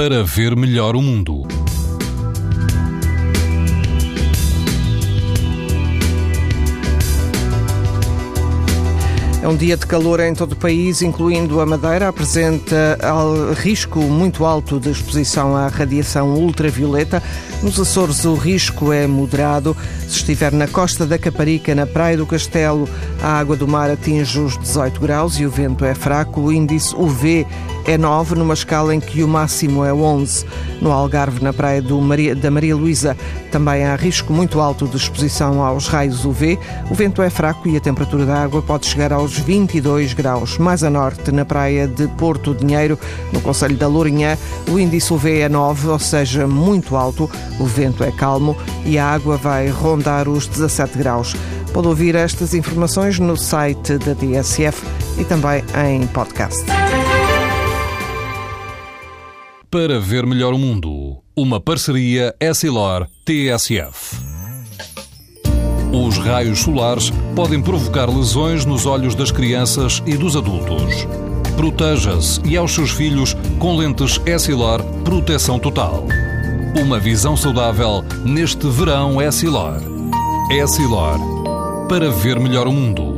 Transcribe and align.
para 0.00 0.22
ver 0.22 0.54
melhor 0.54 0.94
o 0.94 1.02
mundo. 1.02 1.42
É 9.42 9.48
um 9.48 9.56
dia 9.56 9.76
de 9.76 9.84
calor 9.88 10.20
em 10.20 10.34
todo 10.34 10.52
o 10.52 10.56
país, 10.56 11.02
incluindo 11.02 11.60
a 11.60 11.66
Madeira, 11.66 12.06
apresenta 12.06 12.96
risco 13.56 13.98
muito 13.98 14.44
alto 14.44 14.78
de 14.78 14.90
exposição 14.90 15.56
à 15.56 15.66
radiação 15.66 16.32
ultravioleta. 16.34 17.20
Nos 17.62 17.78
Açores 17.80 18.24
o 18.24 18.34
risco 18.34 18.92
é 18.92 19.06
moderado. 19.06 19.76
Se 20.06 20.18
estiver 20.18 20.52
na 20.52 20.68
costa 20.68 21.04
da 21.04 21.18
Caparica, 21.18 21.74
na 21.74 21.86
Praia 21.86 22.16
do 22.16 22.24
Castelo, 22.24 22.88
a 23.20 23.32
água 23.32 23.56
do 23.56 23.66
mar 23.66 23.90
atinge 23.90 24.38
os 24.38 24.56
18 24.56 25.00
graus 25.00 25.40
e 25.40 25.44
o 25.44 25.50
vento 25.50 25.84
é 25.84 25.92
fraco. 25.92 26.40
O 26.40 26.52
índice 26.52 26.94
UV 26.94 27.44
é 27.84 27.98
9, 27.98 28.36
numa 28.36 28.54
escala 28.54 28.94
em 28.94 29.00
que 29.00 29.24
o 29.24 29.28
máximo 29.28 29.84
é 29.84 29.92
11. 29.92 30.44
No 30.80 30.92
Algarve, 30.92 31.42
na 31.42 31.52
praia 31.52 31.82
Maria, 31.82 32.34
da 32.34 32.50
Maria 32.50 32.76
Luísa, 32.76 33.16
também 33.50 33.84
há 33.84 33.96
risco 33.96 34.32
muito 34.32 34.60
alto 34.60 34.86
de 34.86 34.96
exposição 34.96 35.62
aos 35.64 35.88
raios 35.88 36.24
UV. 36.24 36.58
O 36.90 36.94
vento 36.94 37.22
é 37.22 37.30
fraco 37.30 37.68
e 37.68 37.76
a 37.76 37.80
temperatura 37.80 38.24
da 38.24 38.42
água 38.42 38.62
pode 38.62 38.86
chegar 38.86 39.12
aos 39.12 39.36
22 39.36 40.12
graus. 40.12 40.58
Mais 40.58 40.84
a 40.84 40.90
norte, 40.90 41.32
na 41.32 41.44
praia 41.44 41.88
de 41.88 42.06
Porto 42.08 42.54
Dinheiro, 42.54 42.98
no 43.32 43.40
Conselho 43.40 43.76
da 43.76 43.88
Lourinhã, 43.88 44.36
o 44.70 44.78
índice 44.78 45.12
UV 45.12 45.40
é 45.40 45.48
9, 45.48 45.88
ou 45.88 45.98
seja, 45.98 46.46
muito 46.46 46.94
alto. 46.94 47.28
O 47.58 47.64
vento 47.64 48.04
é 48.04 48.10
calmo 48.10 48.56
e 48.84 48.98
a 48.98 49.06
água 49.06 49.36
vai 49.36 49.68
rondar 49.68 50.28
os 50.28 50.46
17 50.46 50.98
graus. 50.98 51.34
Pode 51.72 51.88
ouvir 51.88 52.14
estas 52.14 52.54
informações 52.54 53.18
no 53.18 53.36
site 53.36 53.98
da 53.98 54.14
DSF 54.14 54.82
e 55.18 55.24
também 55.24 55.62
em 55.86 56.06
podcast 56.06 56.64
para 59.70 60.00
ver 60.00 60.24
melhor 60.26 60.54
o 60.54 60.58
mundo. 60.58 61.18
Uma 61.36 61.60
parceria 61.60 62.34
Essilor-TSF. 62.40 64.16
Os 65.92 66.18
raios 66.18 66.60
solares 66.60 67.10
podem 67.34 67.60
provocar 67.60 68.06
lesões 68.06 68.64
nos 68.64 68.86
olhos 68.86 69.14
das 69.14 69.30
crianças 69.30 70.02
e 70.06 70.16
dos 70.16 70.36
adultos. 70.36 71.06
Proteja-se 71.56 72.40
e 72.46 72.56
aos 72.56 72.72
seus 72.72 72.90
filhos 72.90 73.34
com 73.58 73.76
lentes 73.76 74.20
Essilor 74.26 74.82
Proteção 75.04 75.58
Total. 75.58 76.06
Uma 76.76 76.98
visão 76.98 77.36
saudável 77.36 78.04
neste 78.24 78.66
verão 78.68 79.20
Essilor. 79.20 79.80
Essilor. 80.50 81.18
Para 81.88 82.10
ver 82.10 82.38
melhor 82.38 82.66
o 82.66 82.72
mundo. 82.72 83.17